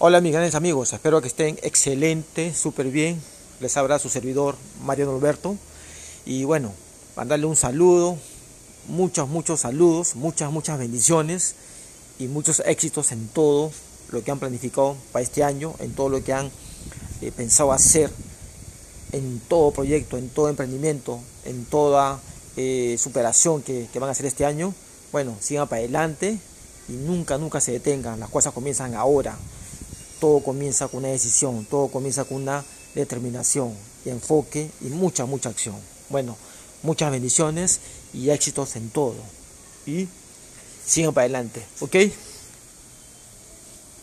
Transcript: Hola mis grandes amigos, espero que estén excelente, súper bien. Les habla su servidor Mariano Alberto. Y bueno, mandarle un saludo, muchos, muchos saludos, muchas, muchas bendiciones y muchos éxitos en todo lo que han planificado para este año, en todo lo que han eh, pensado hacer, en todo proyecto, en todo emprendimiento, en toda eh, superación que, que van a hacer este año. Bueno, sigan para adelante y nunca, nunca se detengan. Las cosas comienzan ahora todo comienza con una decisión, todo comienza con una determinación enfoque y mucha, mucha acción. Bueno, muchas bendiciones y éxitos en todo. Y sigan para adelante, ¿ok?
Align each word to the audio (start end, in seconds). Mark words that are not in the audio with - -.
Hola 0.00 0.20
mis 0.20 0.30
grandes 0.30 0.54
amigos, 0.54 0.92
espero 0.92 1.20
que 1.20 1.26
estén 1.26 1.58
excelente, 1.60 2.54
súper 2.54 2.86
bien. 2.86 3.20
Les 3.58 3.76
habla 3.76 3.98
su 3.98 4.08
servidor 4.08 4.54
Mariano 4.84 5.10
Alberto. 5.10 5.56
Y 6.24 6.44
bueno, 6.44 6.72
mandarle 7.16 7.46
un 7.46 7.56
saludo, 7.56 8.16
muchos, 8.86 9.28
muchos 9.28 9.58
saludos, 9.58 10.14
muchas, 10.14 10.52
muchas 10.52 10.78
bendiciones 10.78 11.56
y 12.20 12.28
muchos 12.28 12.62
éxitos 12.64 13.10
en 13.10 13.26
todo 13.26 13.72
lo 14.12 14.22
que 14.22 14.30
han 14.30 14.38
planificado 14.38 14.94
para 15.10 15.24
este 15.24 15.42
año, 15.42 15.74
en 15.80 15.92
todo 15.92 16.10
lo 16.10 16.22
que 16.22 16.32
han 16.32 16.48
eh, 17.20 17.32
pensado 17.36 17.72
hacer, 17.72 18.08
en 19.10 19.40
todo 19.48 19.72
proyecto, 19.72 20.16
en 20.16 20.28
todo 20.28 20.48
emprendimiento, 20.48 21.18
en 21.44 21.64
toda 21.64 22.20
eh, 22.56 22.94
superación 23.00 23.62
que, 23.62 23.88
que 23.92 23.98
van 23.98 24.10
a 24.10 24.12
hacer 24.12 24.26
este 24.26 24.44
año. 24.44 24.72
Bueno, 25.10 25.34
sigan 25.40 25.66
para 25.66 25.80
adelante 25.80 26.38
y 26.88 26.92
nunca, 26.92 27.36
nunca 27.36 27.60
se 27.60 27.72
detengan. 27.72 28.20
Las 28.20 28.30
cosas 28.30 28.54
comienzan 28.54 28.94
ahora 28.94 29.36
todo 30.20 30.40
comienza 30.40 30.88
con 30.88 31.00
una 31.00 31.08
decisión, 31.08 31.64
todo 31.64 31.88
comienza 31.88 32.24
con 32.24 32.42
una 32.42 32.64
determinación 32.94 33.72
enfoque 34.04 34.70
y 34.80 34.86
mucha, 34.86 35.26
mucha 35.26 35.48
acción. 35.48 35.76
Bueno, 36.08 36.36
muchas 36.82 37.10
bendiciones 37.10 37.80
y 38.12 38.30
éxitos 38.30 38.76
en 38.76 38.90
todo. 38.90 39.16
Y 39.86 40.08
sigan 40.84 41.14
para 41.14 41.24
adelante, 41.24 41.62
¿ok? 41.80 41.96